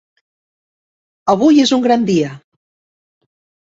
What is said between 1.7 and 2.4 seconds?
un gran dia.